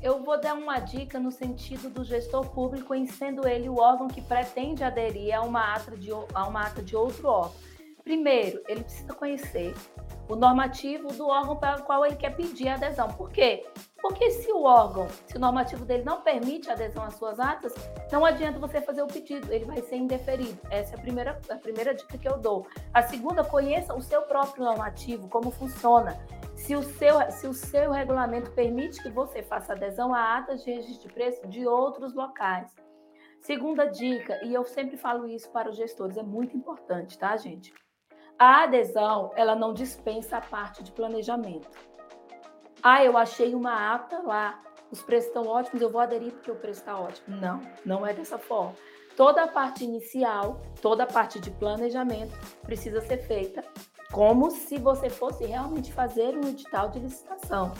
Eu 0.00 0.22
vou 0.22 0.40
dar 0.40 0.54
uma 0.54 0.78
dica 0.78 1.20
no 1.20 1.30
sentido 1.30 1.90
do 1.90 2.02
gestor 2.02 2.48
público 2.48 2.94
em 2.94 3.06
sendo 3.06 3.46
ele 3.46 3.68
o 3.68 3.78
órgão 3.78 4.08
que 4.08 4.22
pretende 4.22 4.82
aderir 4.82 5.36
a 5.36 5.42
uma 5.42 5.74
ata 5.74 5.94
de, 5.94 6.10
a 6.10 6.48
uma 6.48 6.62
ata 6.62 6.82
de 6.82 6.96
outro 6.96 7.28
órgão. 7.28 7.52
Primeiro, 8.02 8.62
ele 8.66 8.82
precisa 8.82 9.12
conhecer 9.12 9.74
o 10.30 10.34
normativo 10.34 11.08
do 11.08 11.28
órgão 11.28 11.56
para 11.56 11.82
o 11.82 11.84
qual 11.84 12.06
ele 12.06 12.16
quer 12.16 12.34
pedir 12.34 12.68
adesão. 12.68 13.08
Por 13.08 13.30
quê? 13.30 13.66
Porque 14.02 14.32
se 14.32 14.50
o 14.52 14.64
órgão, 14.64 15.06
se 15.28 15.36
o 15.36 15.40
normativo 15.40 15.84
dele 15.84 16.02
não 16.02 16.22
permite 16.22 16.68
adesão 16.68 17.04
às 17.04 17.14
suas 17.14 17.38
atas, 17.38 17.72
não 18.10 18.24
adianta 18.24 18.58
você 18.58 18.80
fazer 18.80 19.00
o 19.00 19.06
pedido, 19.06 19.50
ele 19.52 19.64
vai 19.64 19.80
ser 19.80 19.94
indeferido. 19.94 20.58
Essa 20.68 20.96
é 20.96 20.98
a 20.98 21.00
primeira, 21.00 21.40
a 21.48 21.54
primeira 21.54 21.94
dica 21.94 22.18
que 22.18 22.28
eu 22.28 22.36
dou. 22.36 22.66
A 22.92 23.00
segunda, 23.02 23.44
conheça 23.44 23.94
o 23.94 24.02
seu 24.02 24.22
próprio 24.22 24.64
normativo, 24.64 25.28
como 25.28 25.52
funciona. 25.52 26.18
Se 26.56 26.74
o, 26.74 26.82
seu, 26.82 27.30
se 27.30 27.46
o 27.46 27.54
seu 27.54 27.92
regulamento 27.92 28.50
permite 28.50 29.00
que 29.00 29.08
você 29.08 29.40
faça 29.40 29.72
adesão 29.72 30.12
a 30.12 30.36
atas 30.36 30.64
de 30.64 30.72
registro 30.72 31.06
de 31.06 31.14
preço 31.14 31.46
de 31.46 31.64
outros 31.64 32.12
locais. 32.12 32.74
Segunda 33.40 33.86
dica, 33.86 34.44
e 34.44 34.52
eu 34.52 34.64
sempre 34.64 34.96
falo 34.96 35.28
isso 35.28 35.50
para 35.50 35.70
os 35.70 35.76
gestores, 35.76 36.16
é 36.16 36.22
muito 36.22 36.56
importante, 36.56 37.16
tá, 37.16 37.36
gente? 37.36 37.72
A 38.36 38.64
adesão, 38.64 39.30
ela 39.36 39.54
não 39.54 39.72
dispensa 39.72 40.38
a 40.38 40.40
parte 40.40 40.82
de 40.82 40.90
planejamento. 40.90 41.70
Ah, 42.82 43.04
eu 43.04 43.16
achei 43.16 43.54
uma 43.54 43.94
ata 43.94 44.20
lá, 44.22 44.60
os 44.90 45.00
preços 45.02 45.28
estão 45.28 45.46
ótimos, 45.46 45.80
eu 45.80 45.90
vou 45.90 46.00
aderir 46.00 46.32
porque 46.32 46.50
o 46.50 46.56
preço 46.56 46.80
está 46.80 46.98
ótimo. 46.98 47.36
Não, 47.36 47.60
não 47.84 48.06
é 48.06 48.12
dessa 48.12 48.38
forma. 48.38 48.74
Toda 49.16 49.44
a 49.44 49.48
parte 49.48 49.84
inicial, 49.84 50.60
toda 50.80 51.04
a 51.04 51.06
parte 51.06 51.38
de 51.38 51.50
planejamento 51.50 52.34
precisa 52.62 53.00
ser 53.00 53.18
feita 53.18 53.62
como 54.10 54.50
se 54.50 54.78
você 54.78 55.08
fosse 55.08 55.44
realmente 55.44 55.92
fazer 55.92 56.36
um 56.36 56.48
edital 56.48 56.90
de 56.90 56.98
licitação. 56.98 57.72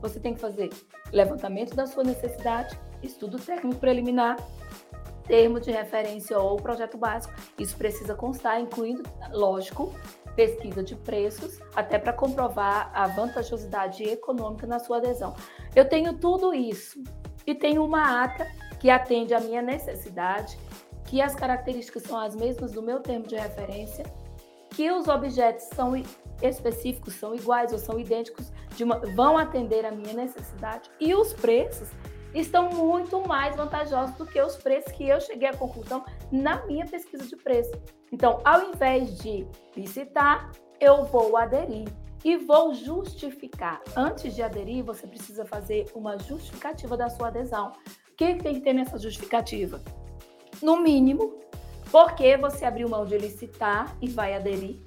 Você 0.00 0.20
tem 0.20 0.34
que 0.34 0.40
fazer 0.40 0.70
levantamento 1.12 1.74
da 1.74 1.86
sua 1.86 2.04
necessidade, 2.04 2.78
estudo 3.02 3.38
técnico 3.38 3.80
preliminar, 3.80 4.36
termo 5.26 5.58
de 5.58 5.70
referência 5.70 6.38
ou 6.38 6.56
projeto 6.56 6.96
básico. 6.96 7.34
Isso 7.58 7.76
precisa 7.76 8.14
constar, 8.14 8.60
incluindo, 8.60 9.02
lógico, 9.32 9.92
pesquisa 10.34 10.82
de 10.82 10.94
preços, 10.96 11.60
até 11.74 11.98
para 11.98 12.12
comprovar 12.12 12.90
a 12.94 13.06
vantajosidade 13.06 14.04
econômica 14.04 14.66
na 14.66 14.78
sua 14.78 14.98
adesão. 14.98 15.34
Eu 15.74 15.88
tenho 15.88 16.14
tudo 16.14 16.52
isso 16.52 17.02
e 17.46 17.54
tenho 17.54 17.84
uma 17.84 18.24
ata 18.24 18.46
que 18.80 18.90
atende 18.90 19.32
à 19.32 19.40
minha 19.40 19.62
necessidade, 19.62 20.58
que 21.04 21.20
as 21.20 21.34
características 21.34 22.02
são 22.02 22.18
as 22.18 22.34
mesmas 22.34 22.72
do 22.72 22.82
meu 22.82 23.00
termo 23.00 23.26
de 23.26 23.36
referência, 23.36 24.04
que 24.70 24.90
os 24.90 25.08
objetos 25.08 25.66
são 25.74 25.94
específicos, 26.42 27.14
são 27.14 27.34
iguais 27.34 27.72
ou 27.72 27.78
são 27.78 27.98
idênticos, 27.98 28.52
uma, 28.80 28.98
vão 29.14 29.38
atender 29.38 29.86
à 29.86 29.90
minha 29.90 30.12
necessidade 30.12 30.90
e 31.00 31.14
os 31.14 31.32
preços 31.32 31.88
estão 32.34 32.68
muito 32.70 33.26
mais 33.26 33.54
vantajosos 33.54 34.16
do 34.16 34.26
que 34.26 34.40
os 34.40 34.56
preços 34.56 34.92
que 34.92 35.08
eu 35.08 35.20
cheguei 35.20 35.48
à 35.48 35.56
conclusão 35.56 36.04
na 36.30 36.64
minha 36.66 36.84
pesquisa 36.84 37.24
de 37.24 37.36
preço. 37.36 37.72
Então, 38.12 38.40
ao 38.44 38.70
invés 38.70 39.18
de 39.18 39.46
licitar, 39.76 40.50
eu 40.80 41.04
vou 41.04 41.36
aderir 41.36 41.88
e 42.24 42.36
vou 42.36 42.74
justificar. 42.74 43.82
Antes 43.96 44.34
de 44.34 44.42
aderir, 44.42 44.82
você 44.82 45.06
precisa 45.06 45.44
fazer 45.44 45.86
uma 45.94 46.18
justificativa 46.18 46.96
da 46.96 47.08
sua 47.08 47.28
adesão. 47.28 47.72
O 48.10 48.16
que 48.16 48.34
tem 48.36 48.54
que 48.54 48.60
ter 48.60 48.72
nessa 48.72 48.98
justificativa? 48.98 49.82
No 50.62 50.78
mínimo, 50.78 51.38
porque 51.90 52.36
você 52.36 52.64
abriu 52.64 52.88
mão 52.88 53.04
de 53.04 53.18
licitar 53.18 53.96
e 54.00 54.08
vai 54.08 54.34
aderir. 54.34 54.80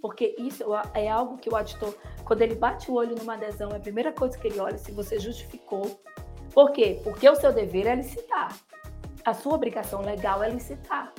Porque 0.00 0.34
isso 0.38 0.64
é 0.94 1.08
algo 1.08 1.36
que 1.36 1.50
o 1.50 1.56
auditor, 1.56 1.94
quando 2.24 2.42
ele 2.42 2.54
bate 2.54 2.90
o 2.90 2.94
olho 2.94 3.16
numa 3.16 3.34
adesão, 3.34 3.70
é 3.70 3.76
a 3.76 3.80
primeira 3.80 4.12
coisa 4.12 4.38
que 4.38 4.46
ele 4.46 4.60
olha 4.60 4.78
se 4.78 4.92
você 4.92 5.18
justificou 5.18 6.00
por 6.52 6.72
quê? 6.72 7.00
Porque 7.04 7.28
o 7.28 7.34
seu 7.36 7.52
dever 7.52 7.86
é 7.86 7.94
licitar. 7.94 8.56
A 9.24 9.34
sua 9.34 9.54
obrigação 9.54 10.00
legal 10.00 10.42
é 10.42 10.48
licitar. 10.48 11.12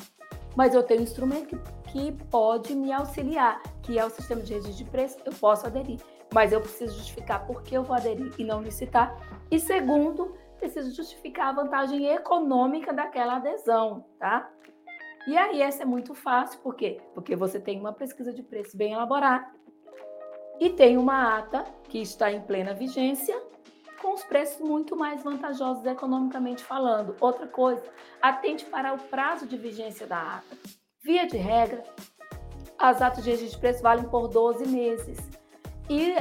Mas 0.56 0.74
eu 0.74 0.84
tenho 0.84 1.02
um 1.02 1.04
instrumento 1.04 1.60
que, 1.92 2.12
pode 2.30 2.76
me 2.76 2.92
auxiliar, 2.92 3.62
que 3.82 3.98
é 3.98 4.06
o 4.06 4.10
sistema 4.10 4.42
de 4.42 4.54
registro 4.54 4.84
de 4.84 4.90
preço, 4.90 5.18
eu 5.26 5.32
posso 5.34 5.66
aderir. 5.66 6.00
Mas 6.34 6.52
eu 6.52 6.62
preciso 6.62 6.96
justificar 6.96 7.46
por 7.46 7.64
que 7.64 7.76
eu 7.76 7.84
vou 7.84 7.96
aderir 7.96 8.32
e 8.38 8.44
não 8.44 8.62
licitar. 8.62 9.18
E 9.50 9.60
segundo, 9.60 10.36
preciso 10.58 10.94
justificar 10.94 11.48
a 11.48 11.64
vantagem 11.64 12.08
econômica 12.08 12.94
daquela 12.94 13.38
adesão, 13.38 14.06
tá? 14.20 14.50
E 15.28 15.38
aí 15.38 15.62
essa 15.62 15.84
é 15.84 15.86
muito 15.86 16.14
fácil, 16.14 16.60
por 16.60 16.76
quê? 16.76 17.00
Porque 17.14 17.36
você 17.36 17.60
tem 17.60 17.80
uma 17.80 17.94
pesquisa 17.94 18.34
de 18.34 18.44
preço 18.44 18.76
bem 18.76 18.94
elaborada 18.94 19.48
e 20.60 20.70
tem 20.70 20.98
uma 20.98 21.38
ata 21.38 21.64
que 21.88 22.00
está 22.00 22.32
em 22.32 22.42
plena 22.42 22.74
vigência 22.74 23.40
com 24.02 24.14
os 24.14 24.24
preços 24.24 24.60
muito 24.60 24.96
mais 24.96 25.24
vantajosos 25.24 25.86
economicamente 25.86 26.64
falando. 26.64 27.16
Outra 27.20 27.48
coisa, 27.48 27.84
atente 28.22 28.66
para 28.66 28.94
o 28.94 28.98
prazo 28.98 29.46
de 29.46 29.58
vigência 29.58 30.08
da 30.08 30.38
ata. 30.38 30.58
Via 31.04 31.28
de 31.28 31.38
regra, 31.38 31.84
as 32.78 33.02
atas 33.02 33.24
de 33.24 33.30
registro 33.32 33.56
de 33.56 33.62
preço 33.62 33.84
valem 33.84 34.06
por 34.06 34.28
12 34.28 34.68
meses. 34.68 35.18
E 35.90 36.14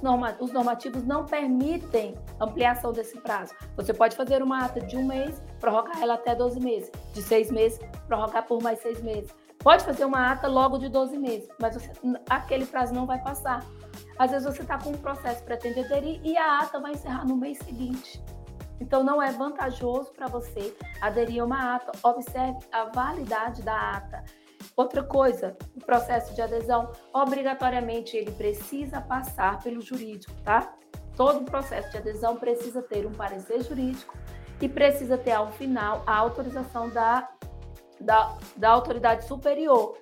norma, 0.00 0.36
os 0.38 0.52
normativos 0.52 1.04
não 1.04 1.24
permitem 1.24 2.16
ampliação 2.40 2.92
desse 2.92 3.18
prazo. 3.20 3.52
Você 3.76 3.92
pode 3.92 4.14
fazer 4.14 4.42
uma 4.42 4.64
ata 4.64 4.80
de 4.80 4.96
um 4.96 5.04
mês, 5.04 5.42
prorrogar 5.58 6.00
ela 6.00 6.14
até 6.14 6.36
12 6.36 6.60
meses. 6.60 6.90
De 7.12 7.20
seis 7.20 7.50
meses, 7.50 7.80
prorrogar 8.06 8.46
por 8.46 8.62
mais 8.62 8.78
seis 8.78 9.02
meses. 9.02 9.34
Pode 9.58 9.84
fazer 9.84 10.04
uma 10.04 10.30
ata 10.30 10.46
logo 10.46 10.78
de 10.78 10.88
12 10.88 11.18
meses, 11.18 11.48
mas 11.60 11.74
você, 11.74 11.90
aquele 12.30 12.64
prazo 12.64 12.94
não 12.94 13.06
vai 13.06 13.20
passar. 13.20 13.64
Às 14.18 14.32
vezes 14.32 14.46
você 14.46 14.62
está 14.62 14.76
com 14.78 14.90
um 14.90 14.96
processo 14.96 15.44
pretende 15.44 15.80
aderir 15.80 16.20
e 16.24 16.36
a 16.36 16.58
ata 16.60 16.80
vai 16.80 16.92
encerrar 16.92 17.24
no 17.26 17.36
mês 17.36 17.58
seguinte. 17.58 18.22
Então 18.80 19.02
não 19.04 19.22
é 19.22 19.30
vantajoso 19.30 20.12
para 20.12 20.26
você 20.26 20.76
aderir 21.00 21.42
a 21.42 21.44
uma 21.44 21.76
ata. 21.76 21.92
Observe 22.02 22.58
a 22.72 22.84
validade 22.86 23.62
da 23.62 23.92
ata. 23.92 24.24
Outra 24.76 25.02
coisa, 25.02 25.56
o 25.76 25.80
processo 25.84 26.34
de 26.34 26.42
adesão, 26.42 26.90
obrigatoriamente 27.12 28.16
ele 28.16 28.30
precisa 28.32 29.00
passar 29.00 29.60
pelo 29.62 29.80
jurídico, 29.80 30.34
tá? 30.42 30.74
Todo 31.16 31.44
processo 31.44 31.90
de 31.90 31.98
adesão 31.98 32.36
precisa 32.36 32.82
ter 32.82 33.06
um 33.06 33.12
parecer 33.12 33.62
jurídico 33.62 34.16
e 34.60 34.68
precisa 34.68 35.16
ter 35.16 35.32
ao 35.32 35.50
final 35.52 36.02
a 36.06 36.16
autorização 36.16 36.88
da, 36.90 37.28
da, 38.00 38.36
da 38.56 38.70
autoridade 38.70 39.26
superior 39.26 39.96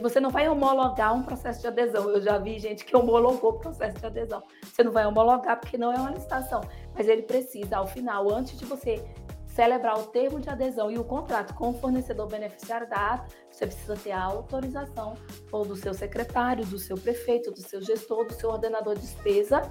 você 0.00 0.20
não 0.20 0.30
vai 0.30 0.48
homologar 0.48 1.14
um 1.14 1.22
processo 1.22 1.60
de 1.60 1.66
adesão. 1.66 2.08
Eu 2.08 2.20
já 2.20 2.38
vi 2.38 2.58
gente 2.58 2.84
que 2.84 2.96
homologou 2.96 3.50
o 3.50 3.58
processo 3.58 3.98
de 3.98 4.06
adesão. 4.06 4.42
Você 4.62 4.84
não 4.84 4.92
vai 4.92 5.04
homologar 5.04 5.58
porque 5.58 5.76
não 5.76 5.92
é 5.92 5.96
uma 5.96 6.10
licitação, 6.10 6.60
mas 6.94 7.08
ele 7.08 7.22
precisa, 7.22 7.78
ao 7.78 7.86
final, 7.86 8.32
antes 8.32 8.56
de 8.58 8.64
você 8.64 9.04
celebrar 9.46 9.98
o 9.98 10.04
termo 10.04 10.40
de 10.40 10.48
adesão 10.48 10.90
e 10.90 10.98
o 10.98 11.04
contrato 11.04 11.54
com 11.54 11.70
o 11.70 11.74
fornecedor 11.74 12.26
beneficiário 12.26 12.88
da 12.88 13.14
ata, 13.14 13.26
você 13.50 13.66
precisa 13.66 13.96
ter 13.96 14.12
a 14.12 14.22
autorização 14.22 15.14
ou 15.50 15.64
do 15.64 15.76
seu 15.76 15.92
secretário, 15.92 16.64
do 16.64 16.78
seu 16.78 16.96
prefeito, 16.96 17.50
do 17.50 17.60
seu 17.60 17.82
gestor, 17.82 18.24
do 18.24 18.32
seu 18.32 18.50
ordenador 18.50 18.94
de 18.94 19.02
despesa, 19.02 19.70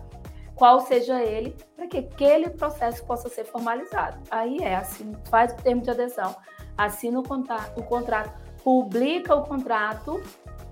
qual 0.55 0.81
seja 0.81 1.23
ele, 1.23 1.55
para 1.75 1.87
que 1.87 1.97
aquele 1.97 2.49
processo 2.51 3.03
possa 3.05 3.27
ser 3.27 3.45
formalizado. 3.45 4.19
Aí 4.29 4.59
é 4.59 4.75
assim, 4.75 5.13
faz 5.29 5.51
o 5.53 5.55
termo 5.55 5.81
de 5.81 5.89
adesão, 5.89 6.35
assina 6.77 7.19
o 7.19 7.23
contrato, 7.23 7.79
o 7.79 7.83
contrato 7.83 8.50
publica 8.63 9.35
o 9.35 9.43
contrato 9.43 10.21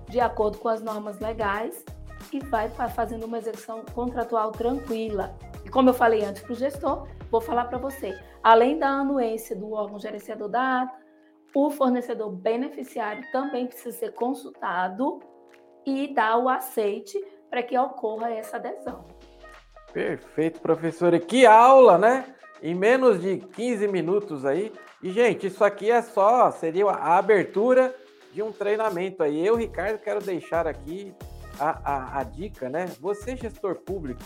de 0.08 0.20
acordo 0.20 0.58
com 0.58 0.68
as 0.68 0.82
normas 0.82 1.18
legais 1.20 1.84
e 2.32 2.40
vai 2.40 2.68
fazendo 2.68 3.24
uma 3.24 3.38
execução 3.38 3.84
contratual 3.94 4.52
tranquila. 4.52 5.36
E 5.64 5.68
como 5.68 5.90
eu 5.90 5.94
falei 5.94 6.24
antes 6.24 6.42
para 6.42 6.52
o 6.52 6.56
gestor, 6.56 7.06
vou 7.30 7.40
falar 7.40 7.66
para 7.66 7.78
você, 7.78 8.18
além 8.42 8.78
da 8.78 8.88
anuência 8.88 9.56
do 9.56 9.72
órgão 9.72 9.98
gerenciador 9.98 10.48
da 10.48 10.82
ata, 10.82 11.00
o 11.54 11.70
fornecedor 11.70 12.30
beneficiário 12.30 13.24
também 13.32 13.66
precisa 13.66 13.96
ser 13.96 14.14
consultado 14.14 15.20
e 15.84 16.14
dar 16.14 16.38
o 16.38 16.48
aceite 16.48 17.18
para 17.48 17.62
que 17.62 17.76
ocorra 17.76 18.30
essa 18.30 18.56
adesão. 18.56 19.04
Perfeito, 19.92 20.60
professor. 20.60 21.12
E 21.14 21.18
que 21.18 21.44
aula, 21.44 21.98
né? 21.98 22.36
Em 22.62 22.74
menos 22.74 23.20
de 23.20 23.38
15 23.38 23.88
minutos 23.88 24.44
aí. 24.44 24.72
E, 25.02 25.10
gente, 25.10 25.46
isso 25.46 25.64
aqui 25.64 25.90
é 25.90 26.02
só, 26.02 26.50
seria 26.50 26.84
a 26.86 27.16
abertura 27.16 27.94
de 28.34 28.42
um 28.42 28.52
treinamento 28.52 29.22
aí. 29.22 29.44
Eu, 29.44 29.56
Ricardo, 29.56 29.98
quero 29.98 30.20
deixar 30.20 30.66
aqui 30.66 31.14
a, 31.58 31.92
a, 31.92 32.20
a 32.20 32.22
dica, 32.22 32.68
né? 32.68 32.86
Você, 33.00 33.34
gestor 33.34 33.76
público, 33.76 34.22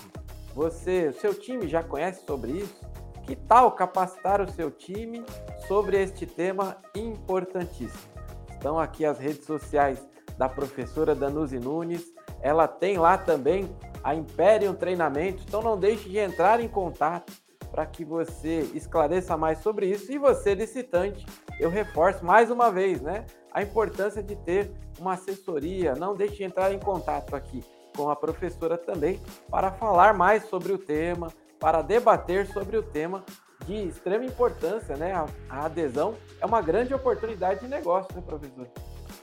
você, 0.53 1.13
seu 1.13 1.33
time 1.33 1.69
já 1.69 1.83
conhece 1.83 2.25
sobre 2.27 2.53
isso? 2.53 2.81
Que 3.25 3.37
tal 3.37 3.71
capacitar 3.73 4.41
o 4.41 4.51
seu 4.51 4.71
time 4.71 5.25
sobre 5.69 6.03
este 6.03 6.27
tema 6.27 6.77
importantíssimo? 6.95 8.13
Estão 8.51 8.79
aqui 8.79 9.05
as 9.05 9.19
redes 9.19 9.47
sociais 9.47 10.05
da 10.37 10.49
professora 10.49 11.15
Danuzi 11.15 11.59
Nunes. 11.59 12.13
Ela 12.43 12.67
tem 12.67 12.99
lá 12.99 13.17
também 13.17 13.75
a 14.03 14.15
Imperium 14.15 14.75
Treinamento, 14.75 15.43
então 15.47 15.63
não 15.63 15.79
deixe 15.79 16.09
de 16.09 16.19
entrar 16.19 16.61
em 16.61 16.69
contato 16.69 17.33
para 17.75 17.85
que 17.85 18.05
você 18.05 18.61
esclareça 18.73 19.37
mais 19.37 19.59
sobre 19.59 19.87
isso. 19.87 20.13
E 20.13 20.17
você, 20.17 20.55
licitante, 20.55 21.27
eu 21.59 21.69
reforço 21.69 22.25
mais 22.25 22.49
uma 22.49 22.71
vez, 22.71 23.01
né? 23.01 23.27
A 23.53 23.65
importância 23.65 24.23
de 24.23 24.37
ter 24.37 24.71
uma 25.01 25.15
assessoria. 25.15 25.97
Não 25.97 26.15
deixe 26.15 26.37
de 26.37 26.45
entrar 26.45 26.73
em 26.73 26.79
contato 26.79 27.35
aqui 27.35 27.65
com 27.97 28.09
a 28.09 28.15
professora 28.15 28.79
também 28.79 29.21
para 29.51 29.73
falar 29.73 30.15
mais 30.15 30.45
sobre 30.45 30.73
o 30.73 30.79
tema, 30.79 31.33
para 31.59 31.83
debater 31.83 32.47
sobre 32.47 32.77
o 32.77 32.83
tema 32.83 33.25
de 33.67 33.89
extrema 33.89 34.25
importância, 34.25 34.97
né? 34.97 35.13
A, 35.51 35.65
adesão 35.65 36.15
é 36.41 36.47
uma 36.47 36.63
grande 36.63 36.95
oportunidade 36.95 37.59
de 37.59 37.67
negócio, 37.67 38.15
né, 38.15 38.23
professor? 38.25 38.69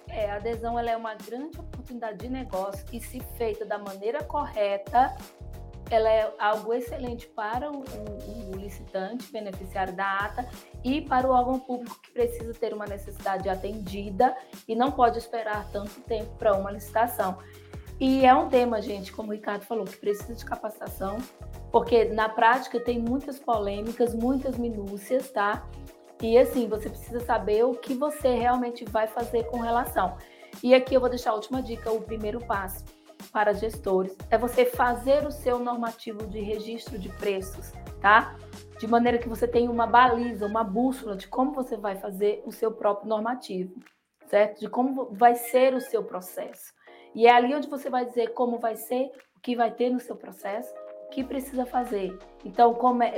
É, 0.10 0.30
a 0.30 0.36
adesão 0.36 0.78
ela 0.78 0.92
é 0.92 0.98
uma 0.98 1.16
grande 1.16 1.58
oportunidade 1.58 2.18
de 2.18 2.28
negócio 2.28 2.86
e 2.92 3.00
se 3.00 3.22
feita 3.38 3.64
da 3.64 3.78
maneira 3.78 4.22
correta, 4.26 5.16
ela 5.92 6.10
é 6.10 6.34
algo 6.40 6.74
excelente 6.74 7.28
para 7.28 7.70
o, 7.70 7.80
o, 7.80 8.52
o, 8.52 8.56
licitante, 8.56 9.30
beneficiário 9.32 9.94
da 9.94 10.20
ata, 10.20 10.48
e 10.84 11.02
para 11.02 11.28
o 11.28 11.32
órgão 11.32 11.60
público 11.60 12.00
que 12.02 12.12
precisa 12.12 12.54
ter 12.54 12.74
uma 12.74 12.86
necessidade 12.86 13.50
atendida 13.50 14.36
e 14.68 14.74
não 14.74 14.90
pode 14.90 15.18
esperar 15.18 15.70
tanto 15.72 16.00
tempo 16.02 16.32
para 16.38 16.56
uma 16.56 16.72
licitação. 16.72 17.38
E 18.00 18.26
é 18.26 18.34
um 18.34 18.48
tema, 18.48 18.82
gente, 18.82 19.12
como 19.12 19.30
o 19.30 19.32
Ricardo 19.34 19.64
falou, 19.64 19.84
que 19.86 19.98
precisa 19.98 20.34
de 20.34 20.46
capacitação, 20.46 21.18
porque 21.72 22.06
na 22.06 22.30
prática 22.30 22.80
tem 22.80 22.98
muitas 22.98 23.38
polêmicas, 23.38 24.16
muitas 24.16 24.58
minúcias, 24.58 25.30
tá? 25.30 25.68
E 26.22 26.38
assim, 26.38 26.68
você 26.68 26.90
precisa 26.90 27.20
saber 27.20 27.66
o 27.66 27.74
que 27.76 27.94
você 27.94 28.34
realmente 28.34 28.86
vai 28.86 29.08
fazer 29.08 29.44
com 29.46 29.60
relação. 29.60 30.16
E 30.64 30.74
aqui 30.74 30.96
eu 30.96 31.02
vou 31.02 31.10
deixar 31.10 31.32
a 31.32 31.36
última 31.36 31.62
dica, 31.62 31.92
o 31.92 32.02
primeiro 32.02 32.40
passo 32.40 32.84
para 33.22 33.54
gestores 33.54 34.16
é 34.30 34.38
você 34.38 34.66
fazer 34.66 35.26
o 35.26 35.32
seu 35.32 35.60
normativo 35.60 36.28
de 36.28 36.40
registro 36.40 36.98
de 36.98 37.10
preços, 37.10 37.72
tá? 38.02 38.36
De 38.80 38.88
maneira 38.88 39.18
que 39.18 39.30
você 39.30 39.48
tenha 39.48 39.70
uma 39.70 39.86
baliza, 39.86 40.46
uma 40.46 40.64
bússola 40.64 41.16
de 41.16 41.28
como 41.28 41.54
você 41.54 41.78
vai 41.78 41.96
fazer 41.96 42.42
o 42.46 42.52
seu 42.52 42.72
próprio 42.72 43.08
normativo, 43.08 43.74
certo? 44.28 44.60
De 44.60 44.70
como 44.70 45.10
vai 45.12 45.36
ser 45.36 45.74
o 45.74 45.82
seu 45.82 46.04
processo. 46.04 46.74
E 47.14 47.28
é 47.28 47.32
ali 47.32 47.54
onde 47.54 47.68
você 47.68 47.90
vai 47.90 48.06
dizer 48.06 48.34
como 48.34 48.58
vai 48.58 48.76
ser, 48.76 49.12
o 49.36 49.40
que 49.42 49.56
vai 49.56 49.72
ter 49.72 49.90
no 49.90 50.00
seu 50.00 50.16
processo, 50.16 50.74
o 51.06 51.10
que 51.10 51.24
precisa 51.24 51.66
fazer. 51.66 52.18
Então, 52.46 52.74